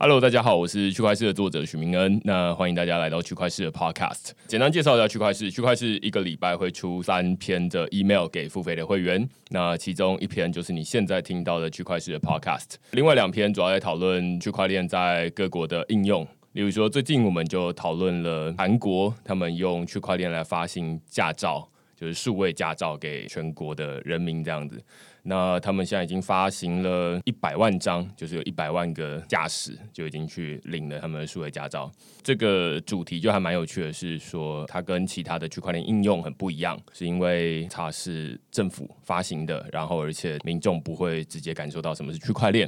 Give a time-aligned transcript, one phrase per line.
[0.00, 2.20] Hello，大家好，我是区块市的作者许明恩。
[2.22, 4.30] 那欢迎大家来到区块市的 Podcast。
[4.46, 9.28] 简单介绍一下区块市，区块市一个礼拜会出三篇的 email 给付费的会员。
[9.48, 16.24] 那其中一篇就是你现在听到的区块市的 Podcast，另外两篇主要在讨论区块链在各国的应用。
[16.52, 24.80] 例如说，最近我们就讨论了韩国，他们用区块链来发行驾照，就是数位驾照给全国的人民这样子。
[25.28, 31.92] 那他们现在已经发行了一百万张，就是有一百万个驾驶就已经去领了他们的数位驾照。
[32.22, 42.66] 这个主题就还蛮有趣的，是说它跟其他的区块链应用很不一样，是因为它是政府发行的，然后而且民众不会直接感受到什么是区块链。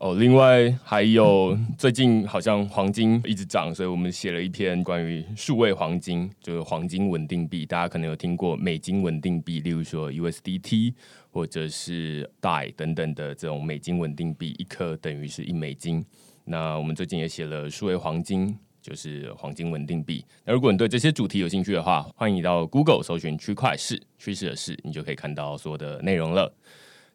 [0.00, 7.66] 哦，另外还有最近好像黄金一直涨，所以我们写了一篇关于数位黄金，就是黄金稳定币。
[7.66, 10.94] 大家可能有听过美金稳定币，例如说 USDT
[11.30, 16.02] 或者是 DAI 等等的这种美金稳定币，一颗等于是一美金。
[16.46, 20.24] 那我们最近也写了数位黄金，就是黄金稳定币。
[20.46, 26.50] 那如果你对这些主题有兴趣的话，欢迎到 Google 搜寻区块市趋势的事，你就可以看到所有的内容了。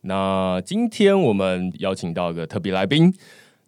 [0.07, 3.11] 那今天我们邀请到一个特别来宾，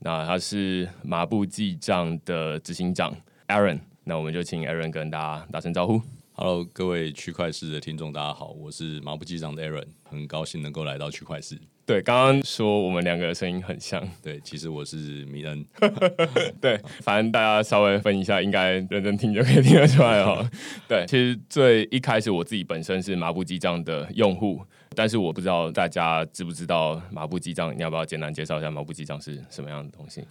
[0.01, 3.11] 那他是麻布记账的执行长
[3.47, 5.99] Aaron，那我们就请 Aaron 跟大家打声招呼。
[6.33, 11.57] Hello，各位区块市的听众，大家好，我是麻布记账的 Aaron，很高兴能够来到区块市。
[11.87, 15.65] 对，刚刚说我们两个声音很像，对，其实我是米恩，
[16.61, 20.47] 对，反正大家稍微分一下，应该认真听就可以听得出来哈。
[20.87, 24.61] 对，其实最一开始我自己本身是麻布记账的用户。
[24.95, 30.25] 但是我不知道大家知不知道麻布记账，你要不要简单介绍一下麻布记账是什么样的东西？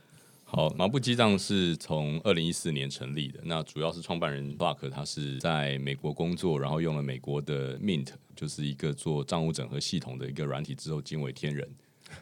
[0.45, 11.69] 好，麻布记账是从二零一四年成立的，那主要是创办人 Buck 他是在美国工作，然后用了美国的 Mint，就是一个做账务整合系统的一个软体之后惊为天人，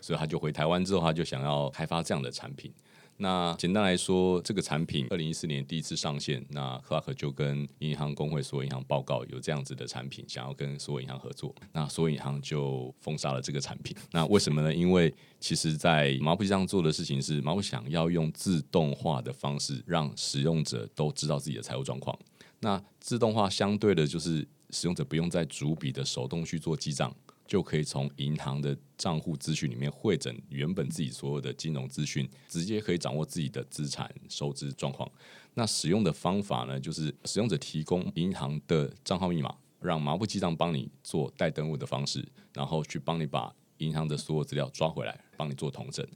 [0.00, 2.72] 所以他就回台湾之后，他就想要开发这样的产品。
[3.16, 11.54] 那简单来说，这个产品二零一四年第一次上线，那 Clark 就跟银行工会所有银行报告有这样子的产品，想要跟所有银行合作。
[11.72, 13.96] 那所有银行就封杀了这个产品。
[14.10, 14.74] 那为什么呢？
[14.74, 22.18] 因为其实，在毛布上做的事情是，毛布想要用自动化的方式，让使用者都知道自己的财务状况。
[22.60, 27.14] 那自动化相对的，就是使用者不用再逐笔的手动去做记账。
[27.46, 35.10] 就可以从银行的账户资讯里面汇整原本自己所有的金融资讯，直接可以掌握自己的资产收支状况。
[35.54, 46.06] 那使用的方法呢，就是使用者提供银行的账号密码，让麻布记账帮你做代登录的方式，然后去帮你把银行的所有资料抓回来，帮你做统证。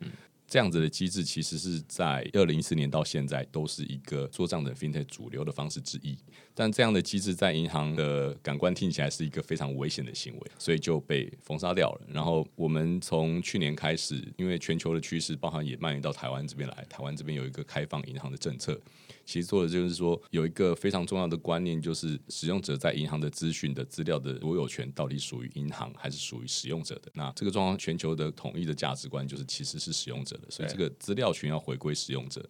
[0.48, 6.16] 这样子的机制其实是在二零一四年到现在都是一个做账的 fintech 主流的方式之一，
[6.54, 12.00] 但这样的机制在银行的感官听起来是一个非常危险的行为，所以就被封杀掉了。
[12.08, 18.80] 然后我们从去年开始，因为全球的趋势，包含也蔓延到台湾这边来，台湾这边有一个开放银行的政策。
[19.28, 27.12] 其实做的就是说，有一个非常重要的观念，就是使用者在银行的资讯的资料的所有权到底属于银行还是属于使用者的。
[27.12, 32.42] 那这个状况，全球的统一的价值观就是其实是使用者的，所以这个资料群要回归使用者。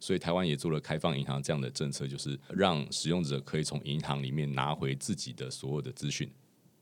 [0.00, 6.28] 所以台湾也做了开放银行这样的政策，就是让使用者可以从银行里面拿回自己的所有的资讯。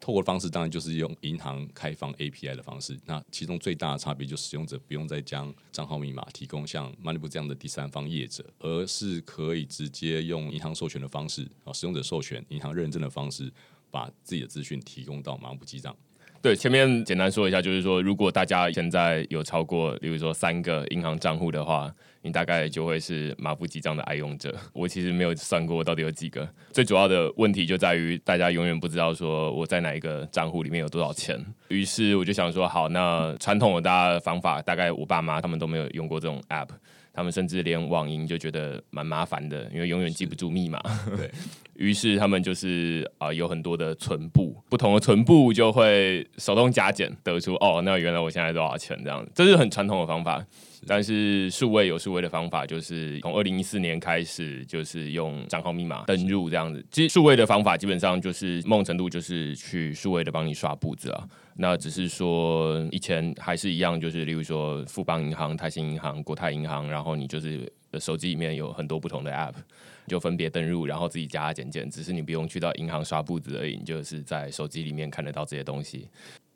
[0.02, 13.48] 透过方式当然就是用银行开放 API 的方式，那其中最大的差别就是使用者不用再将账号密码提供像 Moneybook 这样的第三方业者，而是可以直接用银行授权的方式啊，使用者授权、银行认证的方式，
[13.92, 15.96] 把自己的资讯提供到 Moneybook 记账。
[16.42, 24.54] 对，前面简单说一下，就是说，如果大家现在有超过，比如说三个银行账户的话，你大概就会是马不记账的爱用者。
[24.72, 31.38] 我其实没有算过到底有几个，最主要的问题就在于大家永远不知道说我在哪一个账户里面有多少钱。
[31.68, 36.68] 于是我就想说，好，那传统的大家方法，大概我爸妈他们都没有用过这种 app。
[37.14, 40.80] 他们甚至连网银就觉得蛮麻烦的，因为永远记不住密码。
[41.14, 41.30] 对
[41.76, 50.42] 于是，他们就是啊，有很多的存部，不同的存部就会手动加减，得出哦，那原来我现在多少钱这样子，这是很传统的方法。
[50.86, 56.84] 但是数位有数位的方法，就是从二零一四年开始，就是用账号密码登入这样子。
[56.90, 61.28] 其实数位的方法基本上就是某种程度就是去数位的帮你刷步子啊。
[61.54, 67.70] 那只是说以前还是一样，就是例如说富邦银行、泰兴银行、国泰银行，然后你就是
[68.00, 69.54] 手机里面有很多不同的 App，
[70.06, 71.90] 就分别登入，然后自己加加减减。
[71.90, 76.08] 只是你不用去到银行刷步子而已，你就是在手机里面看得到这些东西。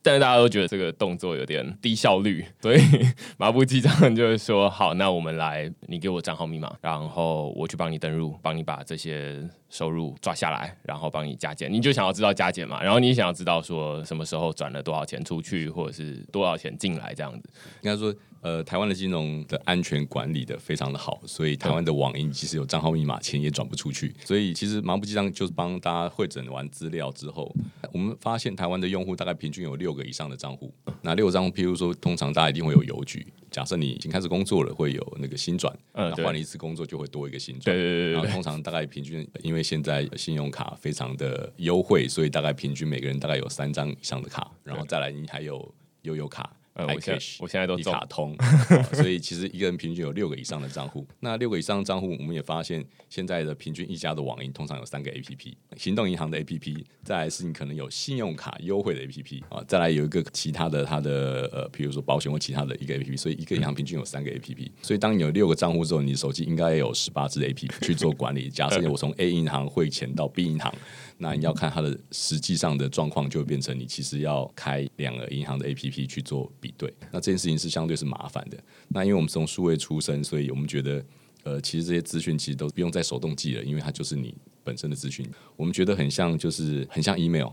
[0.06, 2.78] 但是大家都觉得这个动作有点低效率，所以
[3.38, 11.72] 麻布记账就是说，好，那我们来，你给我账号密码，然后我去帮你登录，帮你把这些收入抓下来，然后帮你加减。
[11.72, 12.80] 你就想要知道加减嘛？
[12.80, 17.50] 然后你想要知道说什么时候转了多少钱出去，或者是多少钱进来这样子。
[17.82, 18.14] 应该说。
[18.46, 24.14] 呃，台湾的金融的安全管理的非常的好，所以台湾的网银其实有账号密码，钱也转不出去。
[24.24, 27.52] 所以其实麻布记账就是帮大家会诊完资料之后，
[27.92, 30.72] 我们发现台湾的用户大概平均有六个以上的账户。
[31.02, 33.26] 那六个账户，譬如说，通常大家一定会有邮局。
[33.50, 37.76] 假设你已经开始工作了，会有那个新转，那换了一次工作就会多一个新对转。
[37.76, 46.55] 对对对对，然后通常大概平均，因为现在信用卡非常的优惠，所以大概平均每个人大概有三张以上的卡，然后再来你还有悠游卡。
[46.76, 51.06] 呃，我现在我现在都中一卡通， 哦所以 其实一个人平均有六个以上的账户。
[51.20, 64.70] 那六个以上的账户，我们也发现现在的平均一家的网银通常有三个 APP，行动银行的 APP，再来是你可能有信用卡优惠的 APP 啊，再来有一个其他的它的呃，比如说保险或其他的一个 APP，所以一个银行平均有三个 APP。
[64.82, 68.48] 所以当你有六个账户之后，你的手机应该有十八支 APP 去做管理。
[68.56, 70.72] 假设我从 A 银行汇钱到 B 银行，
[71.18, 76.92] 那你要看它的实际上的状况，就会变成你其实要开两个银行的 APP 去做比对。
[77.10, 78.58] 那这件事情是相对是麻烦的。
[78.88, 81.04] 那因为我们是从数位出身，所以我们觉得，
[81.44, 85.26] 呃，其实这些资讯其实都不用再手动记了，因为它就是你本身的资讯。
[85.56, 87.48] 我们觉得很像，就是很像 email。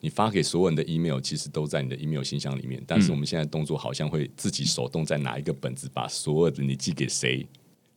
[0.00, 7.44] 你发给所有人的 email 其实都在你的 email 信箱里面，但是我们现在动作好像会自己手动再拿一个本子，把所有的你寄给谁，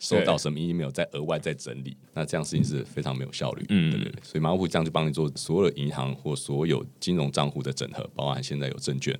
[0.02, 1.96] 收到什么 email，再额外再整理。
[2.14, 3.64] 那这样事情是非常没有效率。
[3.70, 4.20] 嗯对对对。
[4.24, 9.18] 所以马虎这样就帮你做所有的银行或所有金融账户的整合，包含现在有证券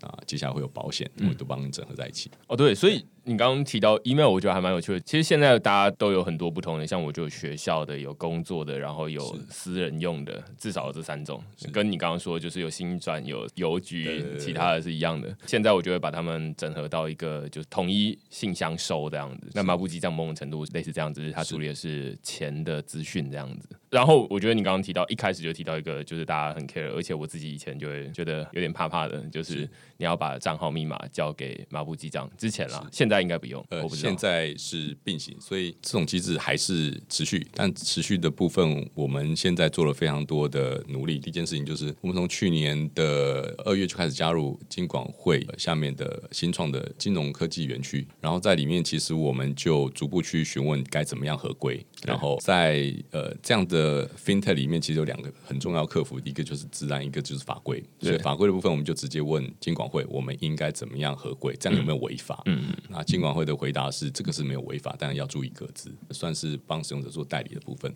[0.00, 2.30] 啊，接下来会有保险，我们都帮你整合在一起。
[2.48, 5.00] 哦，对，所以你刚刚提到 email，我觉得还蛮有趣的。
[5.00, 11.42] 其实现在大家都有很多不同的，像我就有学校的，有工作的，然后有私人用的，至少有这三种。
[11.72, 15.34] 跟你刚刚说，就是有新转、有邮局对对，对其他的是一样的。
[15.46, 19.50] 现在我就会把它们整合到一个就是统一信箱收这样子。
[19.54, 23.68] 那麻布机账某种程度类似这样子，它处理的是钱的资讯这样子。
[23.88, 34.16] 然后我觉得你刚刚提到一开始就提到一个，就是大家很 care，而且我自己以前就会觉得有点怕怕的，就是你要把账号密码交给麻布记账之前啦，现在应该不用，呃我，不知道现。
[34.22, 41.18] 在是并行，所以这种机制还是持续，但持续的部分，我们现在做了非常多的努力。
[41.18, 57.82] 第一件事情就是，我们从去年的二月就开始加入金管会下面的新创的金融科技园区，然后在里面，其实我们就逐步去询问该怎么样合规，然后在呃这样的 fintech 里面，其实有两个很重要克服，一个就是自然，一个就是法规。
[57.98, 62.42] 所以法规的部分，我们就直接问金管会，我们应该怎么样合规，这样有没有违法？
[62.46, 67.92] 嗯，那金管会的回答是，这个是没有违法，但是要注意各自，算是帮使用者做代理的部分。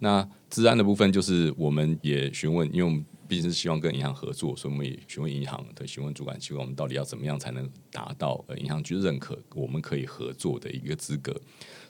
[0.00, 11.34] 那治安的部分就是我们也询问，因为我们毕竟是希望跟银行合作，所以我们也询问银行对询问主管机关，我们到底要怎么样才能达到呃银行去认可我们可以合作的一个资格。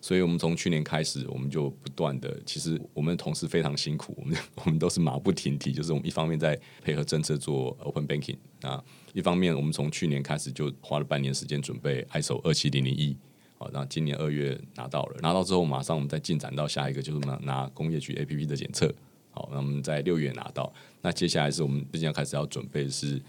[0.00, 8.82] 所以我们从去年开始，我们就不断的，其实我们的同事非常辛苦，我们 我们都是马不停蹄，就是我们一方面在配合政策做 open banking 啊，
[9.12, 13.16] 一方面我们从去年开始就花了半年时间准备 ISO 二七零零一。
[13.58, 18.92] 好，那今年二月拿到了，拿到之后马上我们再进展到下一个，就是拿拿工业局 APP 的检测。
[19.30, 23.22] 好，那我们在六月拿到，那接下来是我们最近要开始要准备是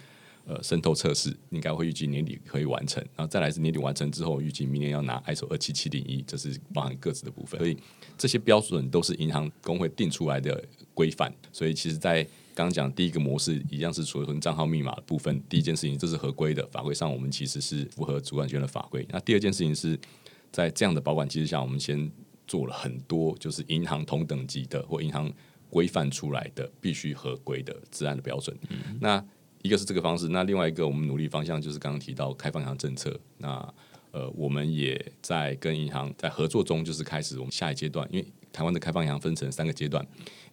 [0.45, 7.77] 呃渗透测试，应该会预计年底可以完成，然后再来是年底完成之后，预计明年要拿 ISO 二七七零一，这是包含各自的部分，所以
[8.18, 10.63] 这些标准都是银行工会定出来的
[10.94, 19.05] 规范，所以其实，在刚刚讲第一个模式一样是储存账号密码的部分，第一件事情这是合规的，法规上我们其实是符合主管权的法规。
[19.10, 20.00] 那第二件事情是
[20.51, 22.12] 在这样的保管机制下，我们先
[22.48, 25.31] 做了很多就是银行同等级的或银行
[25.69, 28.55] 规范出来的必须合规的治安的标准。
[29.00, 29.24] 那
[29.63, 33.19] 一个是这个方式，那另外一个我们努力方向就是刚刚提到开放银行政策。
[33.38, 33.74] 那
[34.12, 40.05] 呃，我们也在跟银行在合作中，就是开始我们下一阶段，因为台湾的开放银行分成三个阶段，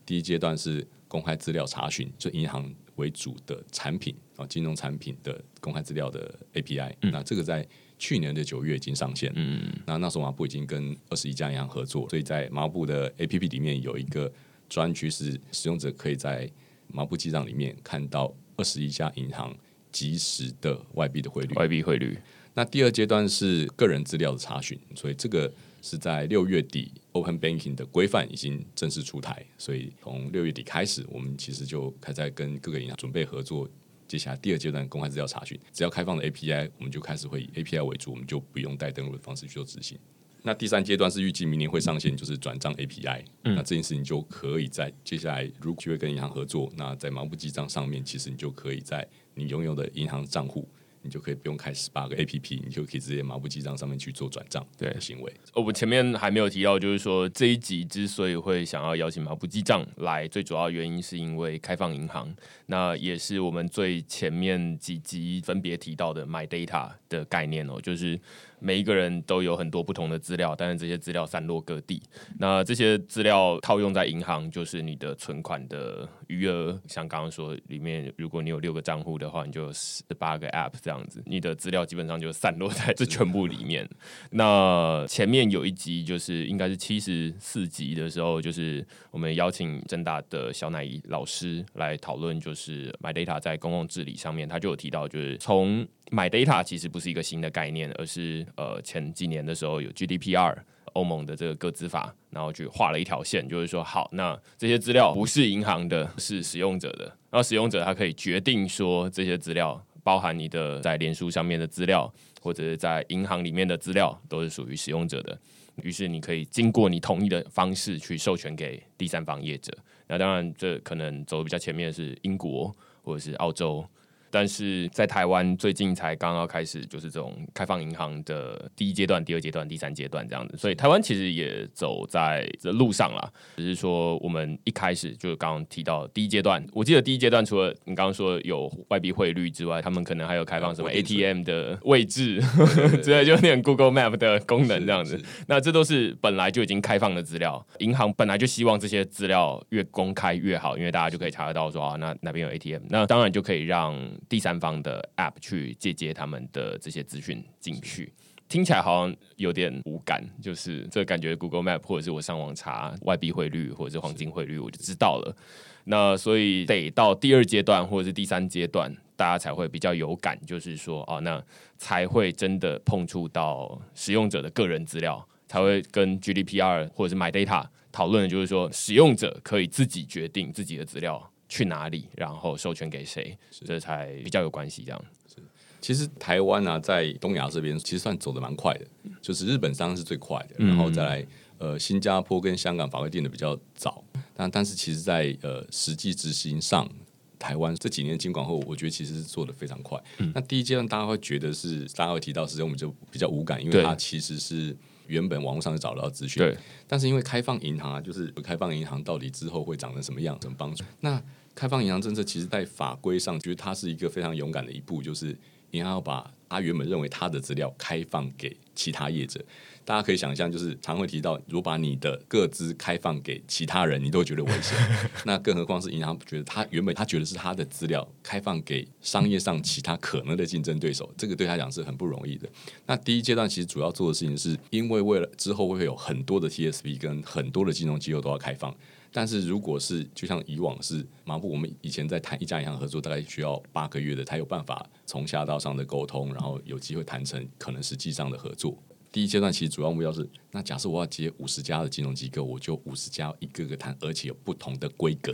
[0.04, 7.66] 第一阶段是公开资料查询，就银行为主的产品啊，金融产品的公开资料的 API，、那这个在
[7.98, 14.30] 去年的九月已经上线，嗯，那那时候麻布已经跟二十一家银行合作，所以在麻布的 APP 里面有一个
[14.68, 16.50] 专区是使用者可以在
[16.88, 19.54] 麻布记账里面看到二十一家银行
[19.92, 22.18] 及时的外币的汇率，外币汇率，
[22.54, 25.52] 那第二阶段是个人资料的查询，所以这个
[25.82, 33.68] 是在六月底，Open Banking 的规范已经正式出台，所以从六月底开始，我们其实就开始在跟各个银行准备合作。
[34.08, 39.96] 接下来第二阶段公开资料查询，只要开放的 API，我们就开始会以 API 为主，我们就不用带登录的方式去做执行。
[40.42, 43.22] 那第三阶段是预计明年会上线，就是转账 API。
[43.42, 50.66] 那这件事情就可以在接下来，如果就会跟银行合作，那在盲部记账上面，其实你就可以在你拥有的银行账户
[51.02, 55.30] 你就可以不用开十八个 A P P，你就可以直接马步记账上面去做转账对的行为。
[55.52, 62.34] 哦我们前面还没有提到，就是说这一集之所以会想要邀请马步记账来，最主要原因是因为开放银行，
[62.66, 68.18] 那也是我们最前面几集分别提到的 My Data 的概念哦，就是
[68.60, 72.02] 每一个人都有很多不同的资料，但是这些资料散落各地。
[72.38, 83.88] 那这些资料套用在银行，就是你的存款的余额，像刚刚说，里面如果你有六个账户的话，你就有十八个 App 这样子，你的资料基本上就散落在这全部里面。
[84.30, 100.56] 那前面有一集就是应该是七十四集的时候，就是我们邀请正大的小乃怡老师来讨论，就是 My Data 在公共治理上面，他就有提到，就是从 My Data 其实不是一个新的概念，而是呃前几年的时候有 GDPR。
[100.94, 115.38] 欧盟的这个个资法，然后去画了一条线，就是说，好，那这些资料不是银行的，是使用者的，然后使用者他可以决定说，这些资料包含你的在脸书上面的资料，或者是在银行里面的资料，都是属于使用者的。
[115.84, 119.72] 于是你可以经过你同意的方式去授权给第三方业者。
[120.08, 123.86] 那当然，这可能走的比较前面的是英国或者是澳洲。
[124.30, 133.30] 但是在台湾最近才刚刚开始，就是这种开放银行的第一阶段、第二阶段、第三阶段这样子，所以台湾其实也走在这路上啦。
[133.56, 142.40] 只是说我们一开始就刚刚提到第一阶段，我记得第一阶段除了你刚刚说有外币汇率之外，他们可能还有开放什么 ATM 的位置
[143.02, 145.20] 之类，就有点 Google Map 的功能这样子。
[145.48, 153.98] 那这都是本来就已经开放的资料，银行本来就希望这些资料越公开越好，因为大家就可以查得到说啊，那哪边有 ATM，那当然就可以让。
[154.28, 158.12] 第三方的 App 去借接他们的这些资讯进去，
[158.48, 165.36] 听起来好像有点无感，就是这感觉 Google Map 或者是我上网查外币汇率或者是黄金汇率，我就知道了。
[165.84, 171.42] 那所以得到第二阶段或者是第三阶段，大家才会比较有感，就是说哦，那
[171.78, 181.29] 才会真的碰触到使用者的个人资料，才会跟 GDPR 或者是 My Data 讨论就是说，使用者可以自己决定自己的资料。
[181.50, 184.84] 去哪里，然后授权给谁，这才比较有关系。
[184.84, 185.42] 这样是，
[185.80, 188.86] 其实台湾啊，在东亚这边其实算走的蛮快的，
[189.20, 191.26] 就是日本当然是最快的，然后再来
[191.58, 196.88] 呃新加坡跟香港法规定的比较早，但但是其实在呃实际执行上，
[197.36, 200.00] 台湾这几年监管后，我觉得其实是做的非常快。
[200.32, 204.76] 那第一阶段大家会觉得是，大家会提到时间，我们就比较无感，因为它其实是。
[205.06, 206.56] 原本网络上就找到资讯，对。
[206.86, 210.84] 但是因为开放银行啊，就是开放银行到底之后会长成什么样，怎么帮助？
[211.00, 211.20] 那
[211.60, 215.36] 开放银行政策其实，在法规上，觉得它是一个非常勇敢的一步，就是
[215.72, 219.44] 银行要把他原本认为他的资料开放给其他业者。
[219.84, 224.74] 大家可以想象，就是常会提到，如果把你的个资开放给其他人，你都觉得危险。
[225.26, 232.48] 那更何况是银行觉得他原本他觉得是他的资料开放给商业上其他可能的竞争对手，这个对他讲是很不容易的。
[232.86, 238.74] 那第一阶段其实主要做的事情，是因为为了之后会有很多的 TSP 跟很多的金融机构都要开放。
[239.12, 248.76] 但是如果是就像以往是麻布，我们以前在谈一家银行合作，大概需要八个月的，才有办法从下到上的沟通，然后有机会谈成可能实际上的合作。
[249.12, 255.32] 第一阶段其实主要目标是，那假设我要接五十家的金融机构，我就五十家一个个谈，而且有不同的规格。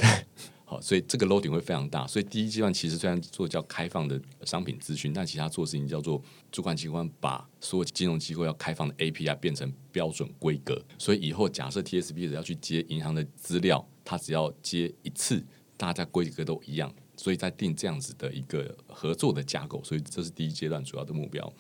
[0.69, 2.05] 好，所以这个楼顶会非常大。
[2.09, 6.21] 所以第一阶段其实虽然做叫开放的商品资讯，但其他做事情叫做
[6.51, 10.85] 主管机关把所有金融机构要开放的 API 变成标准规格。
[10.99, 15.41] 所以以后假设 TSB 的要去接银行的资料，它只要接一次，
[15.77, 16.93] 大家规格都一样。
[17.17, 21.51] 所以在定这样子的一个合作的架构，所以这是第一阶段主要的目标。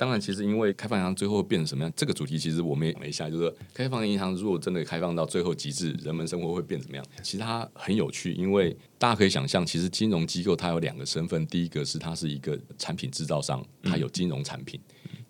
[0.00, 7.04] 当然，其实因为开放银行最后变成什么样，这个主题其实我们也没下，就是开放银行如果真的开放到最后极致，人们生活会变怎么样？
[7.22, 14.80] 其实它很有趣，因为大家可以想象，其实金融机构它有两个身份，第一个是它是一个产品制造商，它有金融产品；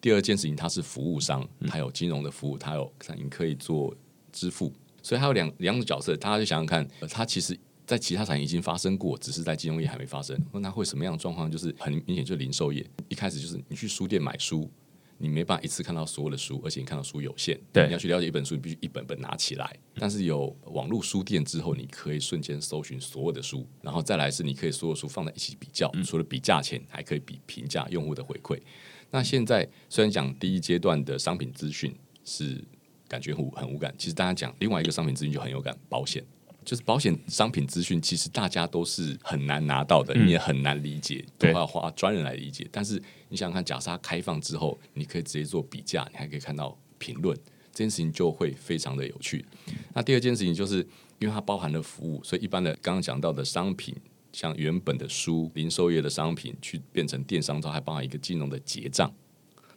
[0.00, 3.92] 第二件事情，它是服务商，它有金融的服务，它有你可以做
[4.30, 4.72] 支付，
[5.02, 6.16] 所以它有两两种角色。
[6.16, 7.58] 大家就想想看，它其实。
[7.90, 10.40] 在其他产业已经发生过，只是在金融业还没发生。
[10.52, 11.50] 那会什么样的状况？
[11.50, 14.70] 就是很明显，就是零售业一开始就是你去书店买书，
[15.18, 17.60] 你没办法一次看到所有的书，而且你看到书有限。
[17.72, 19.76] 对，你要去了解一本书，你必须一本本拿起来。
[19.96, 28.56] 但是有网络书店之后，你可以瞬间搜寻所有的书，然后再来是你可以所有书放在一起比较，除了比价钱，还可以比评价、用户的回馈。
[29.10, 31.92] 那现在虽然讲第一阶段的商品资讯
[32.24, 32.62] 是
[33.08, 36.24] 感觉很很无感，其实大家讲另外一个商品资讯就很有感，保险。
[36.64, 42.68] 就是保险商品资讯，其实大家都是很难拿到的，你也很难理解，都要花专人来理解。
[42.70, 47.36] 但是你想想看，假设它开放之后，你可以直接做比价，你还可以看到评论，
[47.72, 49.44] 这件事情就会非常的有趣。
[49.94, 50.86] 那第二件事情就是，
[51.18, 53.94] 因为它包含了服务，所以一般的刚刚讲到的商品
[54.32, 59.12] 像原本的书、零售业的商品，去变成电商之后，还包含一个金融的结账。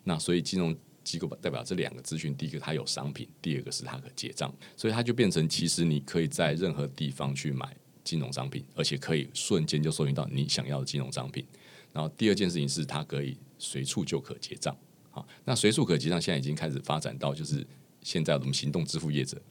[0.04, 11.46] 那所以金融机构代表这两个资讯，第一个它有商品，第二个是它可结账，所以它就变成其实你可以在任何地方去买金融商品，而且可以瞬间就搜寻到你想要的金融商品。
[11.92, 14.76] 然后第二件事情是它可以随处就可结账。
[15.12, 17.66] 好，那随处可结账现在已经开始发展到就是
[18.02, 19.42] 现在我们行动支付业者。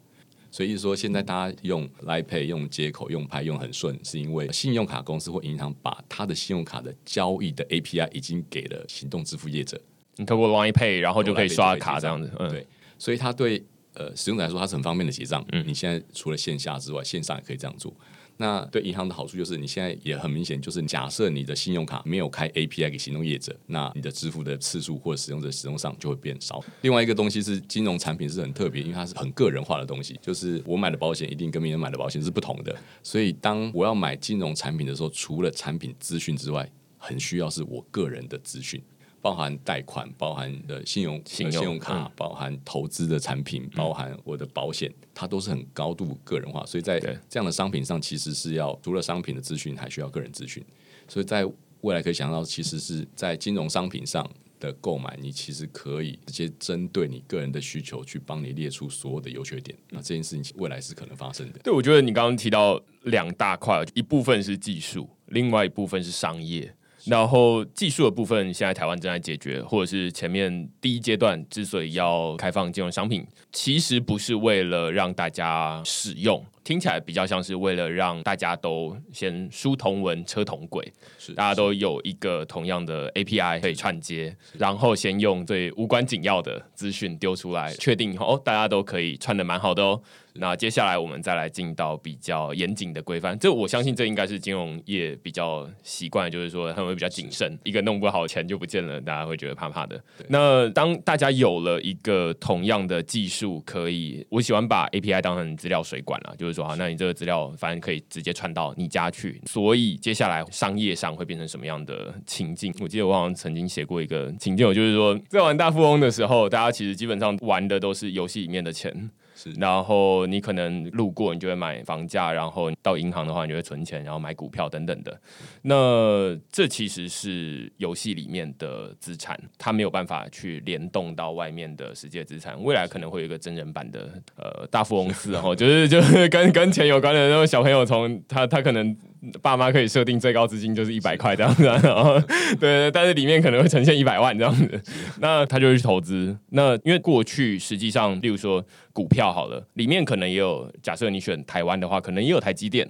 [0.51, 9.81] 所以说，现在大家用来 Pay、用接口、用拍用很顺，是因为信用卡公司或银行把他的信用卡的交易的 API 已经给了行动支付业者。
[10.17, 12.31] 你透过 Line Pay，然后就可以刷卡这样子。
[12.39, 12.67] 嗯，对，
[12.99, 13.65] 所以它对
[13.95, 15.45] 呃使用者来说，它是很方便的结账。
[15.53, 17.95] 嗯，你现在除了线下之外，线上也可以这样做。
[18.39, 26.63] 那对银行的好处就是，你现在也很明显，就是假设你的信用卡没有开 API 给行动业者，那你的支付的次数或者使用者使用上就会变少。
[26.81, 32.75] 另外一个东西是金融产品是很特别，因为它是很个人化的东西，就是我买的保险一定跟别人买的保险是不同的。
[33.03, 38.83] 所以当我要买金融产品的时候，除了产品资讯之外，很需要是我个人的资讯。
[39.23, 46.67] 包含贷款，包含的信用、信用卡，包含投资的产品，包含我的保险，它都是很高度个人化。
[46.67, 46.99] 所以在
[47.29, 50.63] 这样的商品上，其实是要除了商品的资讯，还需要个人资讯。
[51.07, 51.49] 所以在
[51.83, 59.79] 未来可以想到，其实是在金融商品上的购买，你其实可以直接针对你个人的需求去帮你列出所有的优缺点。
[59.91, 61.61] 那这件事情未来是可能发生的。
[61.61, 66.75] 对，我觉得你刚刚提到两大块，一部分是技术，另外一部分是商业。
[67.07, 76.45] 然后技术的部分，现在台湾正在解决，或者是前面第一阶段之所以要开放金融商品，其实不是为了让大家使用。
[76.65, 90.01] 听起来比较像是为了让大家都先书同文车同轨，是大家都有一个同样的 API 可以串接，然后先用最无关紧要的资讯丢出来，确定以后大家都可以串的蛮好的哦。
[90.35, 100.03] 那接下来我们再来进到比较严谨的规范，这我相信这应该是金融业比较习惯，就是说他们会比较谨慎，一个弄不好钱就不见了，大家会觉得怕怕的。
[100.29, 106.52] 那当大家有了一个同样的技术，可以，我喜欢把 API 当成资料水管了，就是。
[106.53, 109.41] 说好，那你这个资料反正可以直接传到你家去。
[109.47, 112.75] 所以接下来商业上会变成什么样的情境？
[112.81, 119.11] 我记得我好像曾经写过一个情境，就是说在玩大富翁的时候，大家其实基本上玩的都是游戏里面的钱。
[119.59, 125.21] 然后你可能路过，你就会买房价；然后到银行的话，你就会存钱，然后买股票等等的。
[125.63, 132.63] 那这其实是游戏里面的资产，它没有办法去联动到外面的世界资产。
[132.63, 138.97] 未来可能会有一个真人版的呃大富翁四，哦就是就是跟跟钱有关的那个小朋友，从他他可能。
[139.41, 142.21] 爸妈可以设定最高资金就是一百块这样子， 然后
[142.59, 144.83] 对，但是里面可能会呈现一百万这样子，
[145.21, 146.37] 那他就会去投资。
[146.51, 152.89] 那因为过去实际上，例如说股票好了，里面可能也有，假设你选台湾的话，可能也有台积电。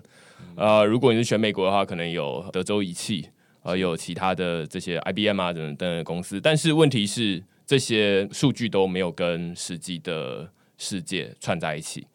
[0.56, 3.26] 呃，如果你是选美国的话，可能有德州仪器，
[3.62, 6.40] 呃，有其他的这些 IBM 啊等等公司。
[6.40, 12.06] 但是问题是，这些数据都没有跟实际的世界串在一起。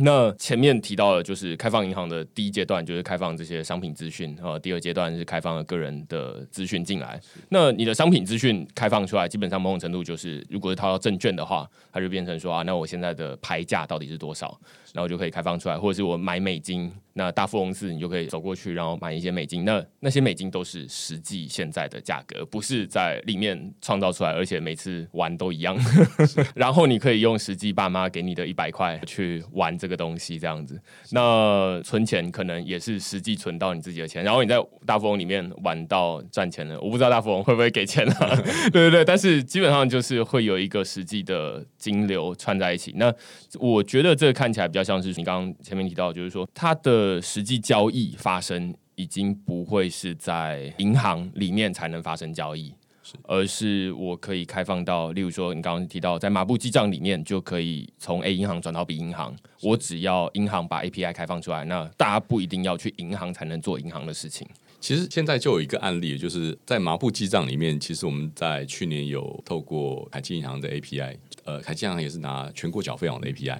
[0.00, 7.20] 那前面提到的，就是开放银行的第一阶段，就是开放这些商品资讯啊；第二阶段是开放了个人的资讯进来。
[7.48, 14.58] 那你的商品资讯开放出来，基本上某种程度就是，如果是套到证券的话，它就变成说啊，那我现在的牌价到底是多少？
[14.94, 19.64] 然后就可以开放出来，或者是我买美金，那大富翁寺你就可以走过去，然后买一些美金。
[19.64, 25.76] 那那些美金都是实际现在的价格，不是在里面创造出来，而且每次玩都一样。
[26.56, 30.80] 然后你可以用实际爸妈给你的一百块去玩这个东西，这样子。
[31.12, 34.24] 那存钱可能也是实际存到你自己的钱。
[34.24, 38.34] 然后你在大富翁里面玩到赚钱了，我不知道大富翁会不会给钱啊？
[38.72, 42.94] 对对对，但是基本上就是会有一个实际的金流串在一起。
[42.96, 43.12] 那
[43.58, 44.77] 我觉得这个看起来比较。
[44.82, 52.74] 像是你刚刚前面提到，就是说它的实际交易发生已经不会是在银行里面才能发生交易，
[53.22, 64.46] 而是我可以开放到，例如说你刚刚提到在马步记账里面就可以从 A 银行转到 B 银行，我只要银行把 API 开放出来，那大家不一定要去银行才能做银行的事情。
[64.80, 73.58] 其实现在就有一个案例，就是在麻布记账里面，其实我们在去年有透过凯基银行的 API，呃，凯基银行也是拿全国缴费网的 API。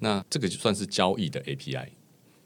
[0.00, 1.88] 那这个就算是交易的 API，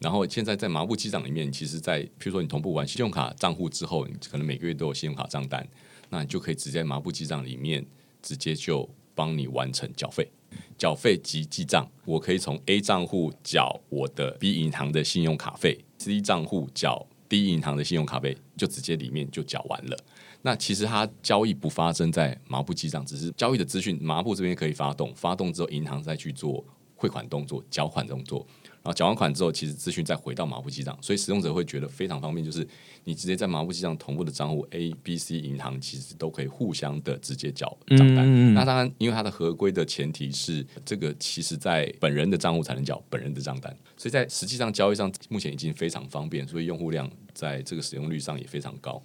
[0.01, 5.67] 然后现在在麻布记账里面，其实，在譬如说你同步完信用卡账户之后，你可能每个月都有信用卡账单，
[6.11, 7.87] 那你就可以直接麻布记账里面
[8.21, 10.29] 直接就帮你完成缴费，
[10.77, 19.97] 缴费及记账，我可以从 A 账户缴我的 B 银行的信用卡费，C 账户缴 D 银行的信用卡费，就直接里面就缴完了。
[20.43, 26.63] 那其实它交易不发生在麻布记账，只是交易的资讯麻布这边可以发动，发动之后银行再去做。
[26.95, 32.67] 汇款动作、缴款动作，然后缴完款之后，其实资讯再回到马步记账，所以使用者会觉得非常方便，就是
[33.05, 38.55] 你直接在马步记账同步的账户 A、B、C 银行，其实都可以互相的直接缴账单。
[38.55, 49.03] 那当然，因为它的合规的前提是这个，其实在本人的账户才能缴本人的账单，所以在实际上交易上目前已经非常方便，所以用户量在这个使用率上也非常高。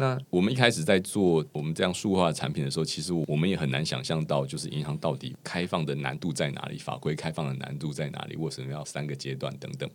[0.00, 9.88] 那我们一开始在做我们这样数字化的产品的时候，其实我们也很难想象到，就是银行到底开放的难度在哪里，法规开放的难度在哪里，为什么要三个阶段等等。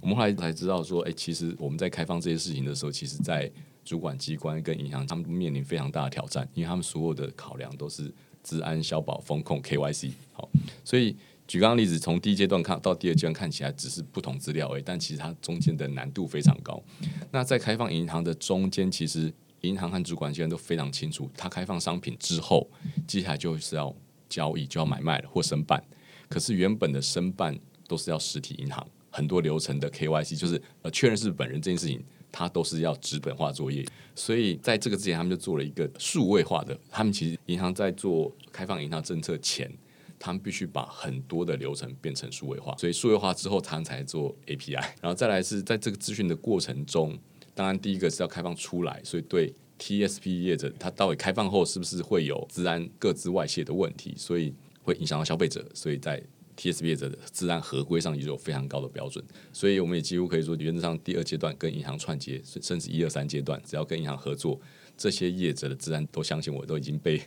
[0.00, 3.48] 我们后来才知道说，哎，其实我们在开放这些事情的时候，其实在
[3.84, 10.10] 主管机关跟银行他们面临非常大的挑战，因为他们所有的考量都是治安、消保、风控、KYC。
[10.32, 10.48] 好，
[10.84, 16.82] 所以举刚刚例子，从第一阶段看到第二阶段看起来只是不同资料而已，但其实它中间的难度非常高。
[17.30, 22.68] 那在开放银行的中间，其实银行和主管机关都非常清楚，它开放商品之后，
[23.06, 23.94] 接下来就是要
[24.28, 25.82] 交易，就要买卖了或申办。
[26.28, 33.86] 可是原本的申办都是要实体银行，很多流程的 KYC 就是呃确认是本人这件事情，它都是要纸本化作业。
[34.14, 36.78] 所以在这个之前，他们就做了一个数位化的。
[36.90, 39.70] 他们其实银行在做开放银行政策前，
[40.18, 42.74] 他们必须把很多的流程变成数位化。
[42.78, 44.82] 所以数位化之后，他们才做 API。
[45.00, 47.16] 然后再来是在这个资讯的过程中。
[47.54, 56.22] 当然，第一个是要开放出来，所以对 TSP 业者，它到底开放后是不是会有治安各自外泄的问题，所以会影响到消费者，所以在
[56.56, 59.24] TSP 业者的治安合规上也有非常高的标准。
[59.52, 64.58] 所以我们也几乎可以说，原则上第二阶段跟银行串接，甚至一二三阶段，只要跟银行合作，
[64.96, 67.20] 这些业者的治安都相信我都已经被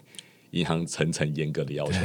[0.52, 2.00] 银行层层严格的要求，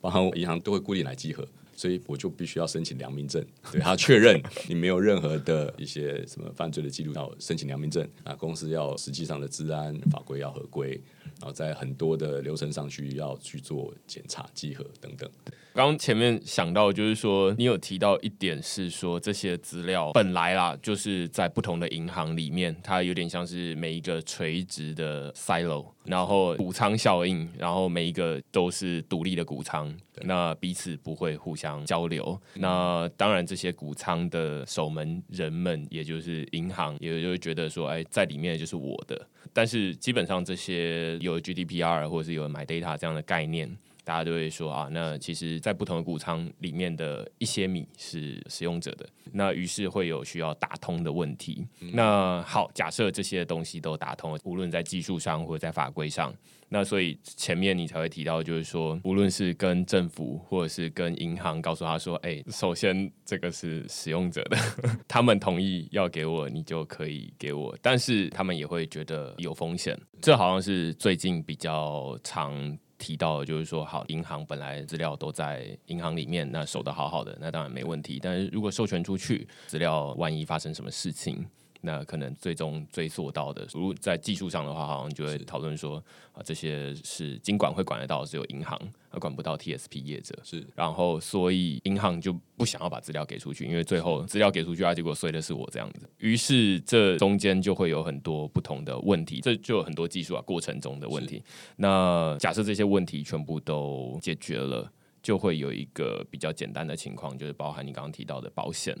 [0.00, 1.46] 包含银行都会固定来集合。
[1.76, 8.34] 所以我就必须要申请良民证，对他确认你没有任何的一些什么犯罪的记录，要申请良民证啊。
[8.34, 10.98] 公司要实际上的治安法规要合规，
[11.40, 15.30] 然后在很多的流程上需要去做检查、集合等等。
[15.74, 32.40] 刚刚前面想到，就是说你有提到一点是说，这些资料本来啦，就是在不同的银行里面，它有点像是每一个垂直的 silo，然后谷仓效应，然后每一个都是独立的谷仓，那彼此不会互相交流。
[32.54, 39.28] 那当然，这些谷仓的守门人们，也就是银行，也就会觉得说，哎，在里面就是我的。
[39.52, 43.76] 但是基本上，这些有 GDPR 或者是有买 Data 这样的概念。
[44.06, 51.66] 大家都会说啊，那其实，在不同的谷仓里面的一些米是使用者的，那于是会有需要打通的问题。
[51.92, 56.32] 那好，假设这些东西都打通了，无论在技术上或者在法规上，
[56.68, 64.56] 那所以前面你才会提到，就是说，无论是跟政府或者是跟银行，告诉他说，哎，首先这个是使用者的，
[65.08, 69.98] 他们同意要给我，你就可以给我，但是他们也会觉得有风险。
[70.20, 72.78] 这好像是最近比较常。
[72.98, 78.18] 提到就是说，好，银行本来资料都在银行里面，那守得好好的，那当然没问题。
[78.22, 81.46] 但是如果授权出去，资料万一发生什么事情。
[81.82, 90.36] 那可能最终追溯到的，如果在技术上的话，好像就会讨论说啊，这些是尽管会管得到，只有银行而管不到 TSP 业者。
[90.42, 96.08] 是，然后所以银行就不想要把资料给出去，因为最后资料给出去啊，结果碎的是我这样子。
[96.18, 101.42] 于是这中间就会有很多不同的问题，这就有很多技术啊过程中的问题。
[101.76, 104.90] 那假设这些问题全部都解决了，
[105.22, 108.96] 就会有一个比较简单的情况，就是包含你刚刚提到的保险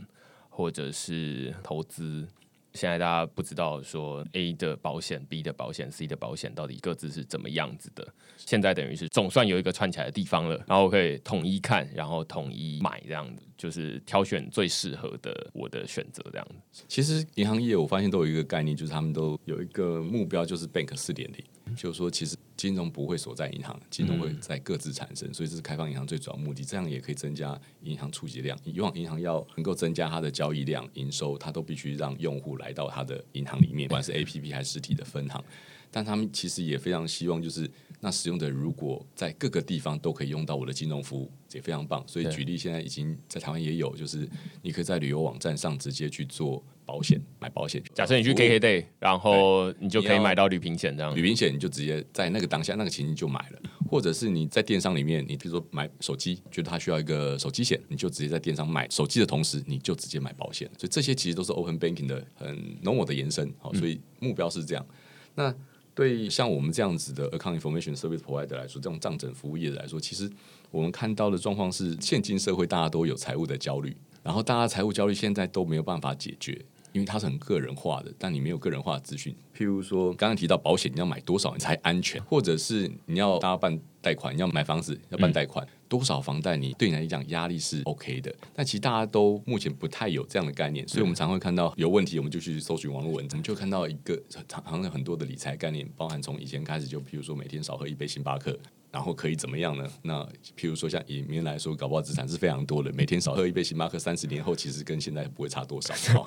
[0.50, 2.28] 或者是投资。
[2.76, 8.06] 现在大家不知道说 A 的保险、B 的保险、C 的保险到底各自是怎么样子的。
[8.36, 16.84] 现在等于是总算有一个串起来的地方了，然后可以统一看，然后统一买这样子，就是挑选最适合的我的选择这样子。
[16.86, 21.42] 其实银行业我发现都有一个概念，就是他们都有一个目标，就是 Bank 四点零。
[21.74, 26.64] 就是说，其实金融不会锁在银行，金融会在各自产生，所以这是开放银行最主要目的。
[26.64, 28.56] 这样也可以增加银行触及量。
[28.64, 35.44] 以往银行要能够增加它的交易量、营收，它都必须让用户来到它的银行里面，不管是 A P P 还是实体的分行。
[35.90, 37.70] 但他们其实也非常希望，就是
[38.00, 42.02] 那使用者如果在各个地方都可以用到我的金融服务，也非常棒。
[42.06, 44.28] 所以举例，现在已经在台湾也有，就是
[44.62, 47.82] 你可以在旅游网站上直接去做保险，买保险。
[47.94, 51.16] 假设你去 K K Day，然后你就可以买到旅平险这样。
[51.16, 60.68] 旅平险你就直接在那个当下那个情境就买了，或者是你在电商里面，你比如说买手机，觉得它需要一个手机险，你就直接在电商买手机的同时，你就直接买保险。
[60.78, 63.52] 所以这些其实都是 Open Banking 的很 normal 的延伸。
[63.58, 64.86] 好，所以目标是这样。
[65.34, 65.54] 那
[65.96, 70.30] 对像我们这样子的 account information service provider 来说，这种账整服务业来说，其实
[70.70, 76.62] 我们看到的状况是，现今社会大家都有财务的焦虑，然后大家财务焦虑现在都没有办法解决，
[76.96, 79.36] 因为它是很个人化的，但你没有个人化的资讯。
[79.54, 82.22] 譬如说，刚刚提到保险，你要买多少你才安全？
[82.22, 88.34] 或者是你要大家办贷款，你要买房子要办贷款，多少房贷你对你来讲压力是 OK 的？
[88.54, 98.58] 但其实大家都目前不太有这样的概念，所以我们常会看到有问题，我们就去搜寻网络文，我们就看到一个常常有很多的理财概念，包含从以前开始就，譬如说每天少喝一杯星巴克。
[98.96, 99.86] 然后可以怎么样呢？
[100.00, 106.24] 那譬如说像以明来说，搞不好资产是非常多的，每天少喝一杯星巴克，三十年后其实跟现在不会差多少。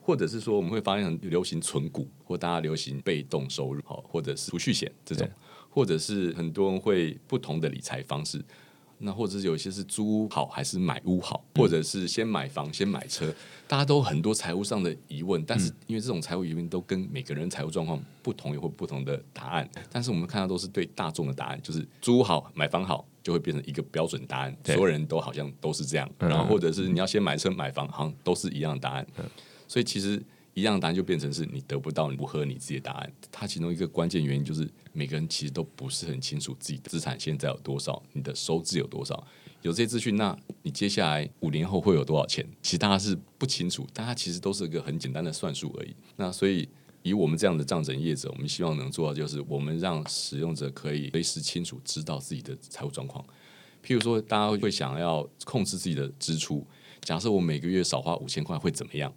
[0.00, 5.28] 或者是说，我们会发现很流行存股，或大家流行被动收入，好，或者是储蓄险这种，
[5.68, 8.40] 或者是很多人会不同的理财方式。
[9.04, 13.32] 那或者是有些是租屋好还是买屋好，或者是先买房先买车，
[13.68, 19.68] 大家都很多财务上的疑问，但是因为这种财务疑问都跟每个人财务状况不同，有或不同的答案。
[19.92, 26.10] 但是我们看到都是对大众的答案，就是租屋好买房好，就会变成一个标准答案，所有人都好像都是这样。
[26.18, 29.06] 然后或者是你要先买车买房，好像都是一样的答案。
[29.68, 30.22] 所以其实。
[30.54, 33.12] 一样答案就变成是你得不到符合你自己的答案。
[33.30, 39.26] 它其中一个关键原因就是每个人其实都不是很清楚自己的资产现在有多少，你的收支有多少。
[39.62, 42.46] 有这些资讯，那你接下来五年后会有多少钱？
[42.62, 45.96] 其实大家是不清楚，大家其实都是一个很简单的算术而已。
[46.16, 46.68] 那所以
[47.02, 53.24] 以我们这样的账整业者，我们希望能做到就是我们让使用者可以随时清楚知道自己的财务状况。
[53.82, 56.66] 譬如说，大家会想要控制自己的支出，
[57.00, 59.12] 假设我每个月少花五千块会怎么样？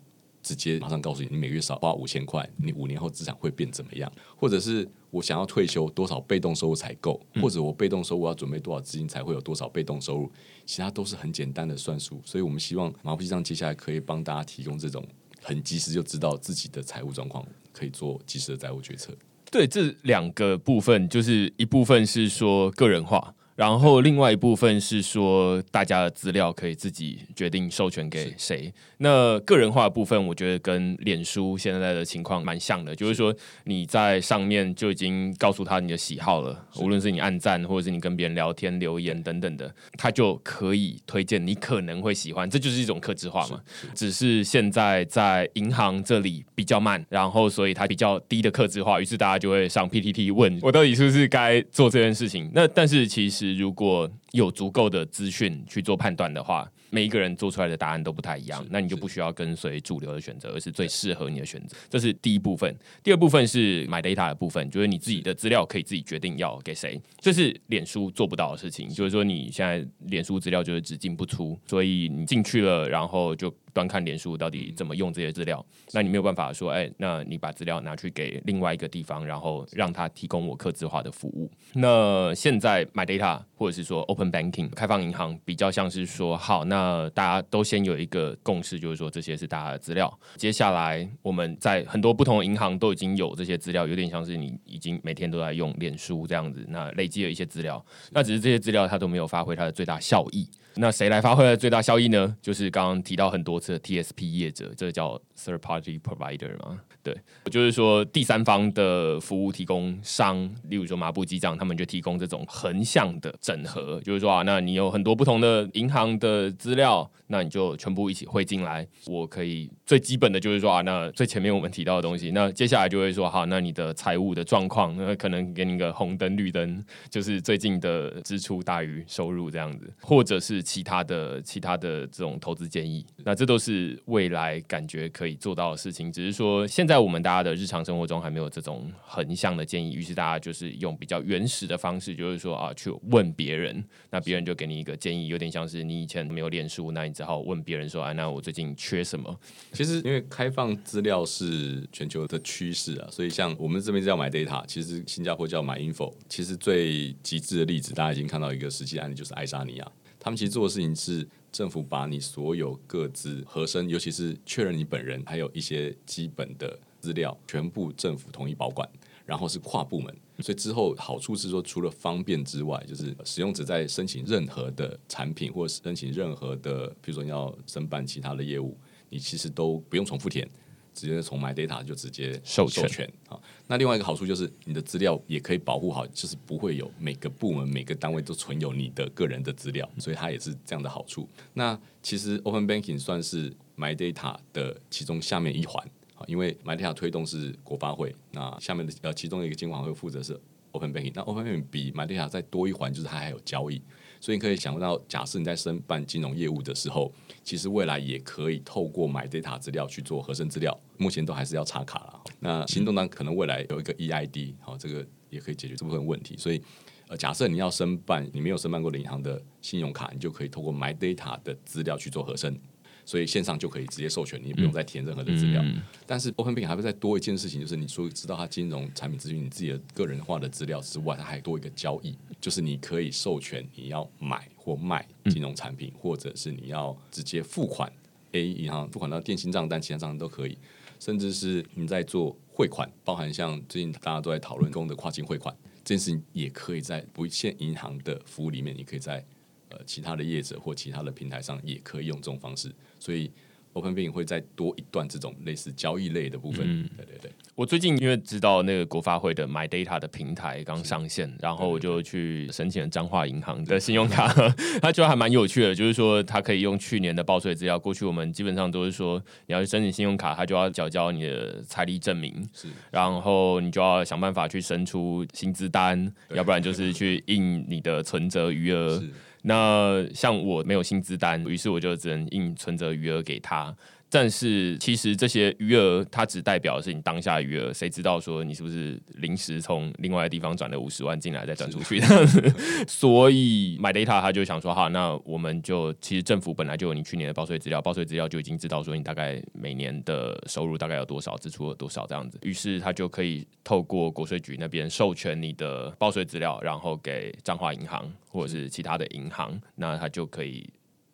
[0.48, 4.10] 直接马上告诉你，你每个月少花五千块，你五年后资产会变怎么样？
[4.38, 7.20] 或者是我想要退休，多少被动收入才够？
[7.42, 10.32] 或者我被动收入要准备多少资金才会有多少被动收入？
[10.66, 12.22] 其他都是很简单的算术。
[12.24, 15.06] 所以我们希望马步机上接下来可以帮大家提供这种
[15.42, 19.14] 很及时就知道自己的财务状况，可以做及时的财务决策。
[19.52, 23.34] 对，这两个部分就是一部分是说个人化。
[23.58, 28.72] 然后另外一部分是说，大家的资料可以自己决定授权给谁。
[29.00, 43.60] 那个人化的部分，我觉得跟脸书现在的情况蛮像的，就是说你在上面就已经告诉他你的喜好了，无论是你按赞或者是你跟别人聊天留言等等的，他就可以推荐你可能会喜欢，这就是一种克制化嘛。
[43.96, 52.52] 只是现在在银行这里比较慢，然后所以它比较低的克制化，于是大家就会上 PTT 问我到底是不是该做这件事情。
[52.54, 53.47] 那但是其实。
[53.56, 56.70] 如果有足够的资讯去做判断的话。
[56.90, 61.76] 每一个人做出来的答案都不太一样，那你就不需要跟随主流的选择，而是最适合你的选择。
[61.90, 62.74] 这是第一部分。
[63.04, 68.88] 第二部分是买 data 的部分，就是你自己的资料可以自己决定要给谁，这是脸书做不到的事情。
[68.88, 75.64] 就是说你现在脸书资料就是只进不出，所以你进去了，然后就端看脸书到底怎么用这些资料。
[75.92, 81.52] 那你没有办法说，哎，那你把资料拿去给另外一个地方，然后让他提供我客制化的服务。
[81.74, 86.78] 那现在买 data 或者是说 open banking 开放银行比较像是说，好那。
[86.78, 90.20] 那大家都先有一个共识，就是说这些是大家的资料。
[90.36, 97.84] 接下来我们在很多不同的银行都已经有这些资料，有点像是你已经每天都在用脸书这样子，那累积了一些资料。
[98.12, 100.48] 那只是这些资料它都没有发挥它的最大效益。
[100.78, 102.36] 那谁来发挥最大效益呢？
[102.42, 106.80] 就是刚刚提到很多次的 TSP 业者，这叫 Third Party Provider 嘛？
[107.08, 110.38] 对，就是说第三方的服务提供商，
[110.70, 130.58] 例如说麻布机账，他们就提供这种横向的整合，就是说啊，那你有很多不同的银行的资料，那你就全部一起汇进来，我可以最基本的就是说啊，那最前面我们提到的东西，那接下来就会说好，那你的财务的状况，那可能给你个红灯绿灯，就是最近的支出大于收入这样子，或者是。
[130.68, 136.12] 其他的其他的这种投资建议，那这都是未来感觉可以做到的事情。
[136.12, 149.40] 只是说，现在在我们大家的日常生活中还没有这种横向的建议，于是大家就是用比较原始的方式，就是说啊，去问别人，那别人就给你一个建议，有点像是你以前没有练书，那你只好问别人说，啊，那我最近缺什么？
[149.74, 156.12] 其实，因为开放资料是全球的趋势啊，所以像我们这边叫买 data，其实新加坡叫买 info。
[156.28, 159.92] 其实最极致的例子，大家已经看到一个实际案例，就是爱沙尼亚。
[160.20, 168.88] 他们其实做的事情是，政府把你所有各自核身，尤其是确认你本人，还有一些基本的资料，全部政府统一保管，
[169.26, 170.16] 然后是跨部门。
[170.40, 178.78] 所以之后好处是说，除了方便之外，就是使用者在申请任何的产品，或申请任何的，比如说你要申办其他的业务，
[179.10, 180.48] 你其实都不用重复填。
[180.94, 183.40] 直接从 My Data 就直接授权啊。
[183.68, 191.30] 那另外一个好处就是你的资料也可以保护好，就是不会有每个部门每个单位都存有你的个人的资料，所以它也是这样的好处。
[191.54, 195.88] 那其实 Open Banking 算是 My Data 的其中下面一环
[196.26, 200.40] 因为 My Data 推动是国发会，那下面的呃其中一个监管会负责是
[200.72, 201.12] Open Banking。
[201.14, 203.82] 那 Open Banking 比 My Data 再多一环，就是它还有交易。
[204.20, 212.24] 所以你可以想到，假设你在申办金融业务的时候，其实未来也可以透过买 data 资料去做核身资料，目前都还是要插卡了。
[212.40, 216.36] 那行动端可能未来有一个 EID，好，这个也可以解决这部分问题。
[216.36, 216.60] 所以，
[217.08, 222.60] 呃，假设你要申办你没有申办过的银行的信用卡，你就可以透过 My Data 的资料去做核身。
[223.08, 225.64] 所以线上就可以直接授权，你不用再填任何的资料。
[226.06, 237.90] 但是 Open Bank 还会再多一件事情，就是你说知道它金融产品资讯，你自己的个人化的资料之外，它还多一个交易，就是你可以授权你要买或卖金融产品，或者是你要直接付款
[238.34, 240.58] A 银行付款到电信账单、其他账单都可以，
[241.00, 249.26] 甚至是你在做汇款，包含像最近大家都在讨论中的跨境汇款这件事情，也可以在不限银行的服务里面，你可以在。
[249.70, 253.30] 呃，其他的业者或其他的平台上也可以用这种方式，所以
[253.74, 256.90] Open Banking 会再多一段这种类似交易类的部分。
[256.98, 264.34] 对对对，我最近因为知道那个国发会的 My Data 的平台刚上线，然后我就去申请了彰化银行的信用卡，
[264.82, 267.78] 它觉得还蛮有趣的，就是说它可以用去年的报税资料。
[267.78, 279.04] 过去我们基本上都是说，你要去申请信用卡，它就要缴交你的财力证明，是，然后你就要想办法去生出薪资单，要不然就是去印你的存折余额。
[279.48, 283.74] 那像我没有薪资单，于是我就只能硬存着余额给他。
[284.10, 292.00] 但是其实这些余额，它只代表的是你当下余额，谁知道说你是不是临时从另外的地方转了五十万进来再转出去？
[292.88, 302.40] 所以买 data 他就想说，哈，那我们就其实政府本来就有你去年的报税资料，报税资料就已经知道说你大概每年的收入大概有多少，支出有多少这样子。
[302.44, 310.70] 于是他就可以透过国税局那边授权你的报税资料，然后给彰化银行或者是其他的银行，那他就可以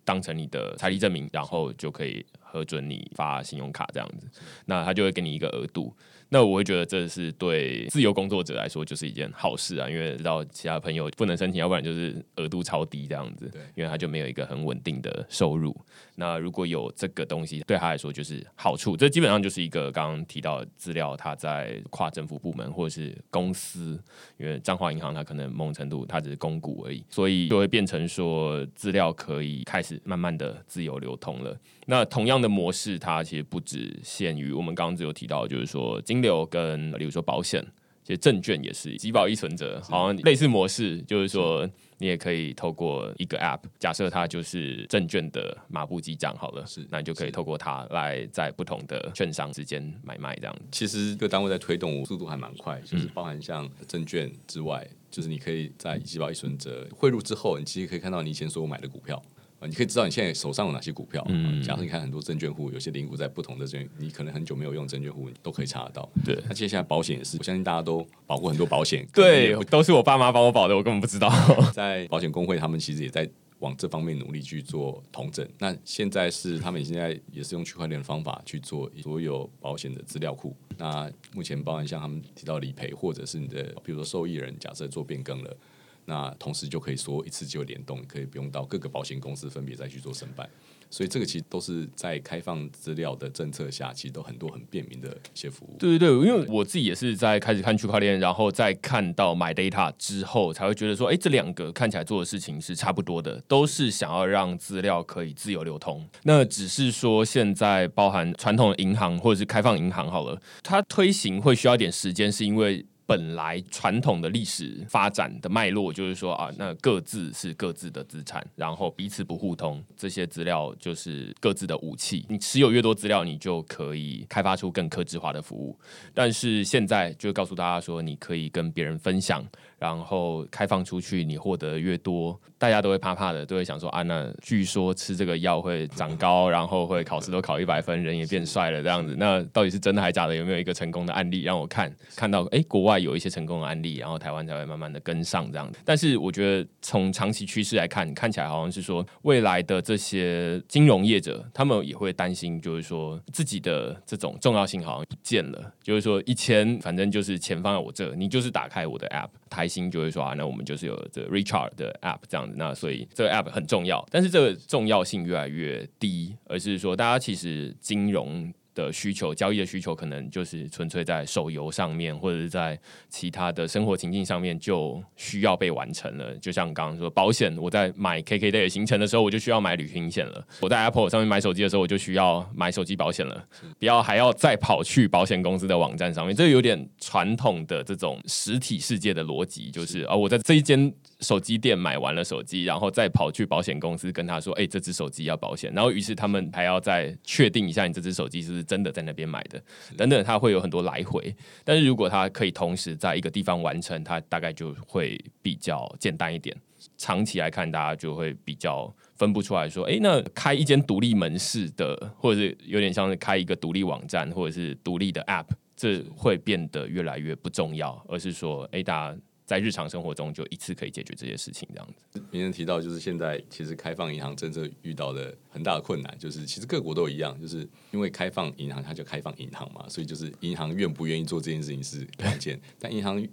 [0.05, 2.23] 当成你的财力证明，然后就可以。
[2.53, 4.29] 核准你发信用卡这样子，
[4.65, 5.91] 那他就会给你一个额度。
[6.33, 13.47] 那我会觉得这是对自由工作者来说就是一件好事啊，因为知道其他朋友不能申请，要不然就是额度超低这样子。
[13.49, 15.79] 对，因为他就没有一个很稳定的收入。
[16.15, 18.97] 那如果有这个东西，对他来说就是好处。
[18.97, 24.01] 这基本上就是一个刚刚提到资料，他在跨政府部门或者是公司，
[24.37, 31.55] 因为彰化银行它可能某种程度它只是公股而已，所以就会变成说资料可以开始慢慢的自由流通了。
[31.85, 37.63] 那同样的模式，它其实不只限于我们刚刚只有提到，就是说金流跟，比如说保险，
[38.03, 50.55] 其实证券也是，集保一存折，好像类似模式，就是说你也可以透过一个 App，假设它就是证券的马步记账好了，是，那你就可以透过它来在不同的券商之间买卖这样。
[50.71, 59.21] 其实各单位在推动速度还蛮快，就是包含像证券之外，就是你可以在集保一存折汇入之后，你其实可以看到你以前所有买的股票。
[59.67, 61.25] 你可以知道你现在手上有哪些股票。
[61.29, 66.09] 嗯，假设你看很多证券户，有些零股在不同的证，你可能很久没有用证券户，你都可以查得到。
[66.25, 69.07] 对，那接下来保险也是，我相信大家都保过很多保险。
[69.13, 71.29] 对，都是我爸妈帮我保的，我根本不知道。
[71.73, 75.47] 在保险工会，他们其实也在往这方面努力去做同整。
[75.57, 80.55] 那现在是他们现在也是用区块链的方法去做所有保险的资料库。
[80.77, 85.57] 那目前包含像他们提到理赔，或者是你的，比如说受益人，假设做变更了。
[86.05, 90.47] 那同时就可以说一次就联动，可以不用到各个保险公司分别再去做申办，
[90.89, 95.77] 所以这个其实都是在开放资料的政策下，其实都很多很便民的一些服务。
[95.79, 106.05] 对对对，因为我自己也是在开始看区块链，然后再看到 My Data 之后，才会觉得说，哎，这两个看起来做的事情是差不多的，都是想要让资料可以自由流通。
[106.23, 112.85] 那只是说现在包含传统的银行或者是开放银行好了，它推行会需要一点时间，是因为。
[113.13, 122.25] 本来传统的历史发展的脉络就是说啊，那各自是各自的资产，然后彼此不互通，这些资料就是各自的武器。
[122.27, 125.77] 你持有越多资料，你就可以开发出更克制化的服务。
[126.11, 129.45] 但是现在就告诉大家说，你可以跟别人分享。
[129.83, 139.13] 然后开放出去，你获得越多，大家都会怕怕的，都会想说啊，那据说吃这个药会长高，然后会考试都考一百分，人也变帅了这样子。
[139.19, 140.33] 那到底是真的还是假的？
[140.33, 141.93] 有没有一个成功的案例让我看？
[142.15, 145.77] 看到哎，国外有一些成功的案例，然后台湾才会慢慢的跟上这样子。
[145.83, 155.73] 但是我觉得从长期趋势来看，看起来好像是说未来的这些金融业者，他们也会担心，就是说自己的这种重要性好像不见了。
[155.83, 159.67] 就是说以前反正就是钱放在我这，你就是打开我的 app 台。
[159.73, 168.53] 心就会说啊，那我们就是有这 Richard 的 App 这样子，那所以这个 App 很重要，但是这个重要性越来越低，而是说大家其实金融。
[168.73, 176.33] 的需求，交易的需求可能就是纯粹在手游上面，或者是在其他的生活情境上面就需要被完成了。
[176.35, 183.45] 就像刚刚说保险，我在买 KK Day 行程的时候，我就需要买旅行险了；我在 Apple 上面买手机的时候，我就需要买手机保险了。
[183.79, 190.93] 不要还要再跑去保险公司的网站上面，这有点传统的这种实体世界的逻辑，就是啊，我在这一间。
[191.23, 199.59] 手机店买完了手机，然后再跑去保险公司跟他说：“哎，这只手机要保险。”然后于是他们还要再确定一下你这只手机是不是真的在那边买的，
[199.97, 201.33] 等等，他会有很多来回。
[201.63, 206.55] 但是如果他可以同时在一个地方完成，他大概就会比较简单一点。
[206.97, 215.47] 长期来看，大家就会比较分不出来说：“哎，那开一间独立门市的，或者是有点像是开一个独立网站，或者是独立的 App，
[215.77, 219.17] 这会变得越来越不重要，而是说，哎，大家。”
[219.53, 222.19] 在日常生活中就一次可以解决这些事情，这样子。
[222.31, 232.59] 名人提到，就是现在其实开放银行政策遇到的很大的困难，就是其实各国都一样，就是因为开放银行，它就开放银行嘛，所以就是银行愿不愿意做这件事情是关键。
[232.79, 233.23] 但银行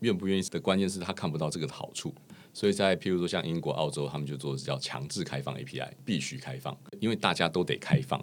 [0.00, 2.14] 愿不愿意的关键是他看不到这个好处，
[2.52, 8.22] 所以在譬如说像英国、澳洲，他们就做的叫强制开放 API，必须开放，因为大家都得开放，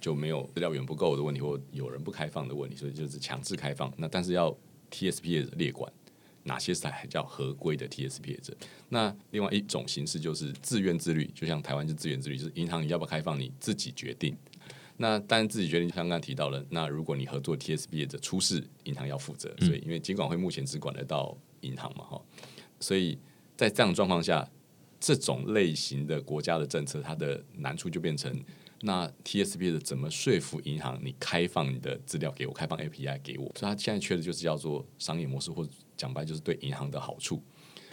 [0.00, 3.92] 就没有资料源不够的问题，或有人不开放的问题，所以就是强制开放。
[3.98, 4.56] 那但是要
[4.90, 5.92] TSP 的列管。
[6.44, 8.56] 哪些才叫合规的 TSP 业者？
[8.88, 14.36] 那另外一种形式就是自愿自律，就像台湾是自愿自律，就是银行你要不要开放你自己决定。
[14.96, 19.54] 那当然自己决定，刚刚提到了，那如果你合作 TSP 业者出事，银行要负责。
[19.58, 22.22] 所以因为监管会目前只管得到银行嘛，哈，
[22.78, 23.18] 所以
[23.56, 24.48] 在这样状况下，
[25.00, 28.32] 这种类型的国家的政策，它的难处就变成。
[28.86, 33.44] 那 TSP 的怎么说服银行你开放你的资料给我，开放 API 给我？
[33.58, 37.42] 所以他现在缺的就是叫做商业模式，或者讲白就是对银行的好处。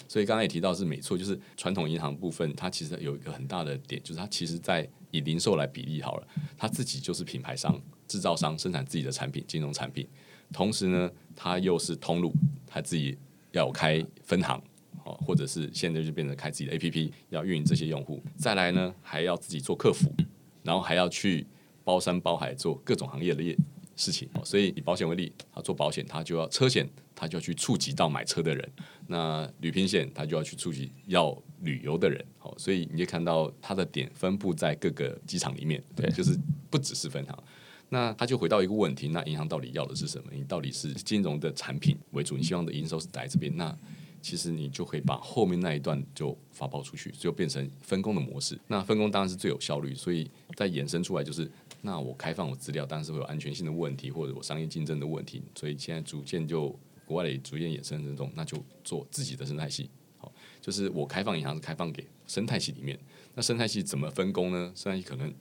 [0.06, 6.28] 所以刚才也提到是没错，就是传统银行部分，它其实有一个很大的点，就是它其实在以零售来比例好了，
[6.58, 10.06] 它自己就是品牌商、制造商，生产自己的产品、金融产品，
[10.52, 12.34] 同时呢，它又是通路，
[12.68, 13.18] 它自己
[13.54, 14.62] 要开分行，
[15.06, 20.14] 哦，或者是现在就变成开自己的 APP，要运营这些用户，再来呢，还要自己做客服。
[20.64, 21.46] 然后还要去
[21.84, 23.58] 包山包海做各种行业的业
[23.96, 28.68] 事情，所以以保险为例，他做保险，他就要车险，他就要去触及到买车的人；
[29.08, 32.24] 那旅平险，他就要去触及要旅游的人。
[32.40, 36.36] 好，所以你就看到它的点分布在各个机场里面，对，就是
[36.70, 37.44] 不只是分行。
[37.90, 40.32] 那他就回到一个问题：那银行到底要的是什么？
[40.32, 42.38] 你到底是金融的产品为主？
[42.38, 43.56] 你希望的营收是在这边？
[43.56, 43.78] 那
[44.22, 48.60] 其实你就可以把后面那一段就发包出去，就变成分工的模式。
[48.68, 51.50] 那分工当然是最有效率，所以再衍生出来就是，
[51.82, 55.42] 那我开放我资料，当然是会有安全性的问题，或者我商业竞争的问题。
[55.56, 59.90] 所以现在逐渐就国外也逐渐衍生这种，那就做自己的生态系。
[60.18, 63.00] 好，就是我开放银行是开放给生态系里面，
[63.34, 64.72] 那生态系怎么分工呢？
[64.76, 65.34] 生态系可能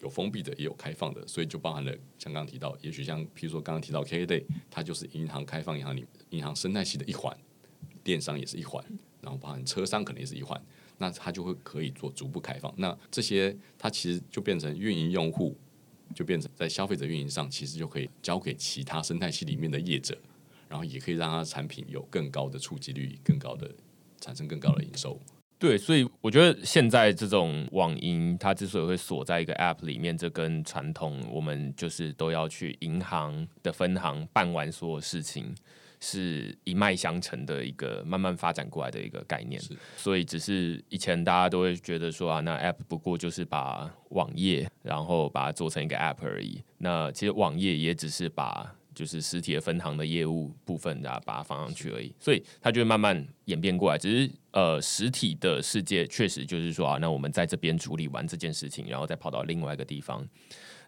[0.00, 7.34] 有封闭的，也有开放的，所以就包含了像刚刚提到，也许像譬如说刚刚提到 KKday，它就是银行开放银行里银行生态系的一环。
[8.06, 8.80] 电商也是一环，
[9.20, 10.60] 然后包含车商可能也是一环，
[10.98, 12.72] 那它就会可以做逐步开放。
[12.76, 15.58] 那这些它其实就变成运营用户，
[16.14, 20.16] 就变成在消费者运营上，其实就可以交给其他生态系里面的业者，
[20.68, 23.68] 然后也可以让它产品有更高的触及率，更高的
[24.20, 25.20] 产生更高的营收。
[25.58, 35.54] 对，所以我觉得现在这种网银，它之所以会锁在一个 App 里面，这跟传统我们就是都要去银行的分行办完所有事情。
[36.00, 39.60] 是一脉相承的一个慢慢发展过来的一个概念，
[39.96, 46.62] 所以只是以前大家都会觉得说啊，那 App 不过就是把网页，然后把它做成一个 App 而已。
[46.78, 52.14] 那其实网页也只是把就是实体的分行的业务部分啊，把它放上去而已。
[52.18, 53.98] 所以它就会慢慢演变过来。
[53.98, 60.26] 只是呃，实体的世界确实就是说啊，那我们在这边处理完这件事情，然后再跑到另外一个地方。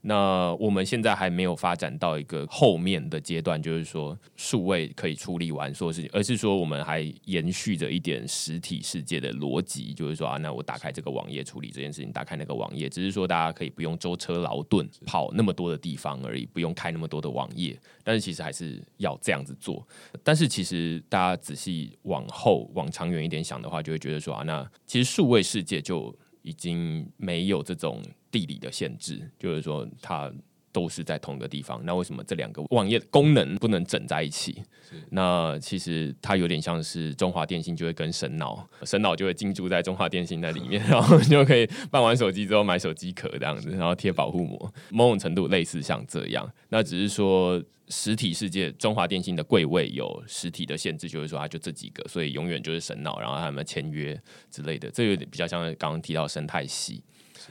[0.03, 19.87] 那我们现在还没有发展到一个后面的阶段，就是说数位可以处理完所有事情，而是说我们还延续着一点实体世界的逻辑，就是说啊，那我打开这个网页处理这件事情，打开那个网页，只是说大家可以不用舟车劳顿跑那么多的地方而已，不用开那么多的网页，但是其实还是要这样子做。
[20.23, 26.15] 但是其实大家仔细往后往长远一点想的话，就会觉得说啊，那其实数位世界就
[26.49, 28.03] 已经没有这种。
[28.31, 30.31] 地理的限制，就是说它
[30.71, 31.81] 都是在同一个地方。
[31.87, 34.63] 那为什么这两个网页功能不能整在一起？
[35.09, 46.47] 那其实它有点像是中华电信就会跟神脑，神脑就会进驻在中华电信在里面， 然后就可以办完手机之后买手机壳这样子，然后贴保护膜，某种程度类似像这样。
[46.69, 47.63] 那只是说。
[47.91, 54.21] 实体世界，中华电信的柜位有实体的限制，就是说它就这几个，所以永远就是神脑，然后他们签约
[54.51, 57.03] 之类的，这有点比较像刚刚提到生态系。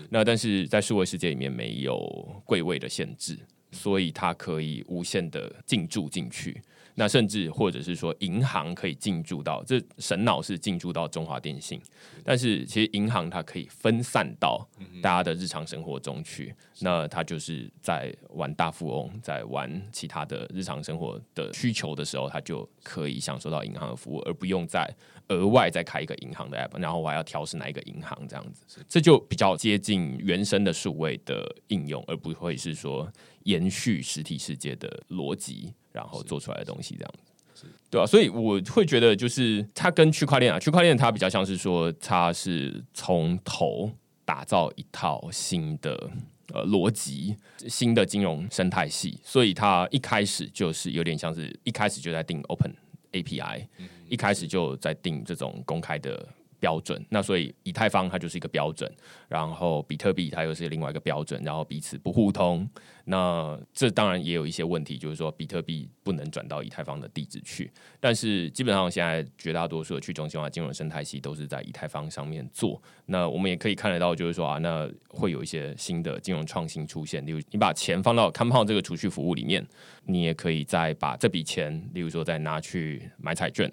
[0.10, 3.38] 那但是在数位世界里面没有柜位的限制，
[3.72, 6.62] 所以它可以无限的进驻进去。
[7.00, 11.80] 那甚至或者是说银行可以进驻到这神脑是进驻到中华电信，
[12.24, 14.68] 但是其实银行它可以分散到
[15.00, 24.92] 大家的日常生活中去，那它就是在玩大富翁，在玩其他的日常生活的需求的时候，它就可以享受到银行的服务，而不用再
[25.28, 33.08] 额外再开一个银行的 app，然后我还要调试哪一个银行这样子，这就比较接近原生的数位的应用，而不会是说
[33.44, 35.76] 延续实体世界的逻辑。
[35.98, 37.14] 然后做出来的东西这样
[37.56, 38.06] 子，对吧？
[38.06, 43.92] 所以我会觉得，就是它跟区块链啊，区块链它比较像是说，它是从头
[44.24, 46.10] 打造一套新的
[46.54, 47.36] 呃逻辑、
[47.68, 52.76] 新的金融生态系，所以它一开始就是有点像是一开始就在定 Open
[53.12, 53.66] API，
[54.08, 56.28] 一开始就在定这种公开的。
[56.60, 58.92] 标准，那所以以太坊它就是一个标准，
[59.28, 62.68] 然后比特币它又是另外一个标准，然后彼此不互通。
[63.06, 67.72] 那这当然也有一些问题，就是说比特币不能转到以太坊的地址去。
[68.00, 72.82] 但是基本上现在绝大多数的去中心化金融生态系都是在以太坊上面做。
[73.06, 77.26] 那我们也可以看得到，就是说啊，那会有一些新的金融创新出现。
[77.26, 79.66] 例如，你把钱放到 Compo 这个储蓄服务里面，
[80.04, 83.72] 你也可以再把这笔钱，例如说再拿去买彩券。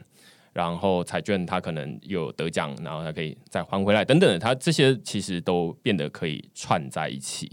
[0.55, 7.51] 然后彩券它可能有得奖，然后它可以再还回来等等，它这些其实都变得可以串在一起。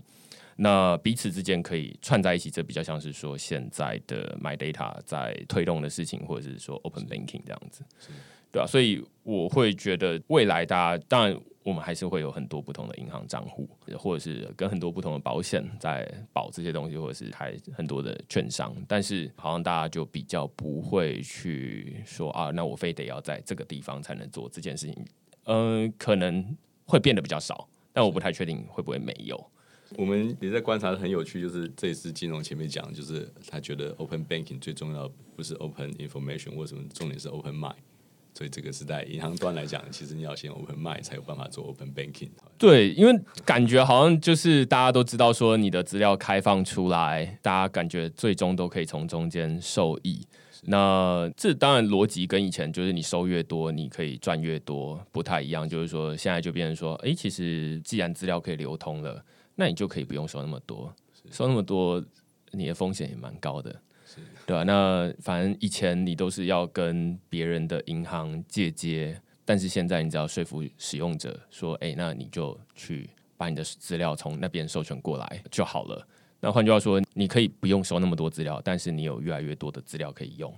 [0.55, 7.83] 那彼此之间可以串在一起，这比较像是说现在的 My Data 在推动的事情，或者是说 Open Banking 这样子，
[8.51, 8.65] 对啊？
[8.65, 11.37] 所以我会觉得未来大家当然。
[11.63, 18.75] 我们还是会有很多不同的银行账户，或者是跟很多不同的保险在保这些东西，或者是还很多的券商。
[18.87, 25.05] 但是好像大家就比较不会去说啊，那我非得要在这个地方才能做这件事情。
[25.45, 26.55] 嗯，可能
[26.85, 29.51] 会变得比较少，但我不太确定会不会没有。
[29.97, 37.75] 我们也在观察，很有趣，就是这次金融前面讲，就是他觉得 Open Banking 最重要不是 Open Information，为什么重点是 Open Mind？
[38.33, 42.29] 所以这个是在银行端来讲，其实你要先 open 卖才有办法做 open banking。
[42.57, 50.25] 对，因为感觉好像就是大家都知道说你的资料开放出来，大家感觉最终都可以从中间受益。
[50.63, 55.67] 那这当然逻辑跟以前就是你收越多，你可以赚越多不太一样。
[55.67, 59.25] 就是说现在就变成说，哎，其实既然资料可以流通了，
[59.55, 60.93] 那你就可以不用收那么多，
[61.31, 62.03] 收那么多
[62.51, 63.75] 你的风险也蛮高的。
[64.45, 64.63] 对吧？
[64.63, 76.07] 那反正以前你都是要跟别人的银行借接，但是现在你只要说服使用者说：“哎，那你就去把你的资料从那边授权过来就好了。”
[76.43, 80.51] 那换句话说，你可以不用收那么多资料，但是你有越来越多的资料可以用。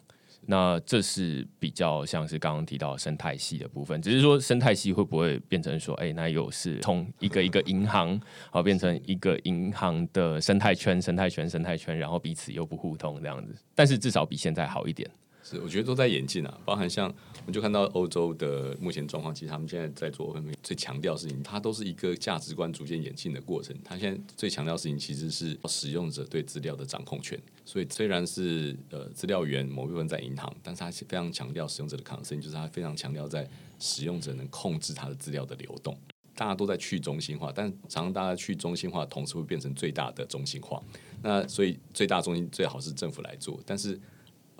[0.46, 8.20] 那这是比较像是刚刚提到生态系的部分，只是说生态系会不会变成说，哎，那又是从一个一个银行，
[8.52, 15.10] 好变成一个银行的生态圈、生态圈、生态圈，然后彼此又不互通这样子，但是至少比现在好一点。
[15.44, 20.34] 是，我觉得都在演进啊，包含像我们就看到欧洲的目前状况，其实他们现在在做
[20.64, 23.76] 最强调的事情，它都是一个价值观逐渐演进的过程。
[23.84, 27.38] 它现在最强调的事情其实是使用者对资料的掌控权。
[27.66, 33.46] 所以虽然是呃资料源某部分在银行，但是它非常强调使用者的抗争就是它非常强调在
[33.80, 35.98] 使用者能控制它的资料的流动。
[36.36, 40.82] 大家都在去中心化，但常常大家去中心化，同时会变成最大的中心化。
[41.22, 44.00] 那所以最大中心最好是政府来做，但是。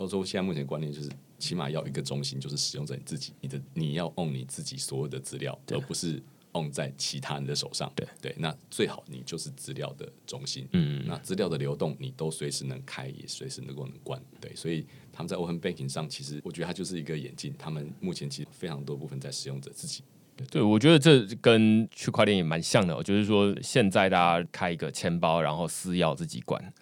[0.04, 7.90] 欧洲现在目前观念就是，起码要一个中心，就是使用者你自己，你的你要 own 你自己所有的资料，而不是 own 在其他人的手上。
[7.96, 10.68] 对对，那最好你就是资料的中心。
[10.74, 14.22] 嗯，那资料的流动你都随时能开，也随时能够能关。
[14.42, 17.56] 对，所以他们在 open banking 上，其实我觉得它就是一个演进。
[17.58, 20.04] 他们目前其实非常多部分在使用者自己。
[20.50, 26.74] 对，我觉得这跟区块链也蛮像的，就是说现在大家开一个钱包，然后私钥自己管。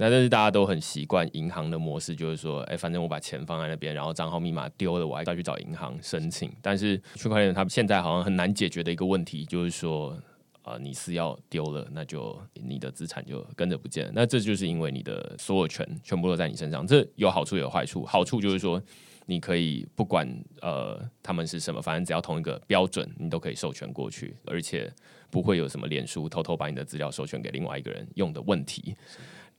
[0.00, 6.50] 那但是大家都很习惯银行的模式，就是说，哎，反正我把钱放在那边，然后账号密码丢了，我还要去找银行申请。
[6.62, 10.16] 但是区块链它现在好像很难解决的一个问题，就是说，
[10.62, 14.12] 啊，你是要丢了，那就你的资产就跟着不见了。
[14.14, 18.02] 那这就是因为你的所有权全部都在你身上，这有好处有坏处。
[18.06, 18.82] 好处就是说，
[19.26, 20.26] 你可以不管
[20.62, 24.90] 呃他们是什么，反正只要同一个标准，你都可以授权过去，而且
[25.28, 28.96] 不会有什么脸书偷偷把你的资料授权给另外一个人用的问题。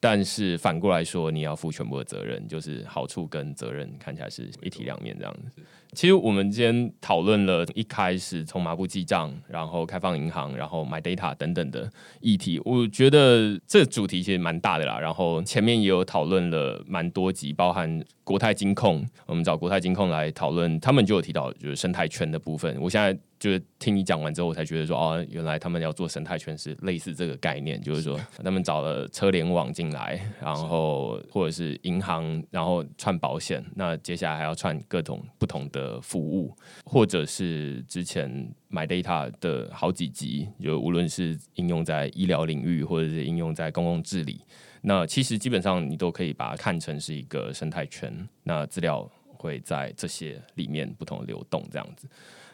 [0.02, 5.62] 但是反过来说，你要负全部的责任，就是好处跟责任看起来是一体两面这样子。
[5.94, 11.90] 其实我们今天讨论了一开始从麻布记账，然后开放银行，然后 My Data 等等的
[12.22, 15.00] 议题，我觉得这主题其实蛮大的啦。
[15.00, 22.78] 然后前面也有讨论了蛮多集，包含国泰金控，我们找国泰金控来讨论，他们就有提到就是生态圈的部分。
[22.80, 23.18] 我现在。
[23.42, 36.56] 就是听你讲完之后，我才觉得说，哦，原来他们要做生态圈是类似这个概念，就是说 他们找了车联网进来，然后或者是银行，然后串保险，那接下来还要串各种不同的服务，
[36.86, 44.42] 或者是之前买 data 的好几集，就无论是应用在医疗领域，或者是应用在公共治理，
[44.82, 48.14] 那其实基本上你都可以把它看成是一个生态圈，
[48.44, 52.08] 那资料会在这些里面不同流动，这样子。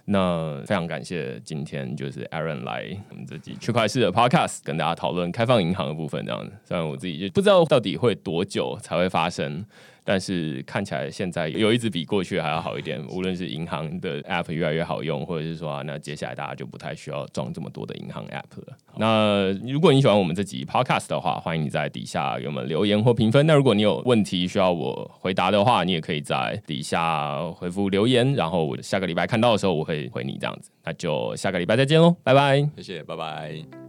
[0.10, 6.54] 那非常感谢今天就是 Aaron 来我们这集区块式的 Podcast 跟大家讨论开放银行的部分，这样子。
[6.64, 9.66] 虽然我自己就不知道到底会多久才会发生。
[10.10, 18.78] 但是看起来现在有一直比过去还要好一点，无论是银行的 App 越来越好用，或者是说那接下来大家就不太需要装这么多的银行 App 了。
[18.96, 23.46] 那如果你喜欢我们这集 Podcast 的话，欢迎你在底下给我们留言或评分。
[23.46, 30.72] 那如果你有问题需要我回答的话，你也可以在底下回复留言，然后我下个礼拜看到的时候我会回你这样子。
[30.86, 33.87] 那就下个礼拜再见喽，拜拜，谢谢，拜拜。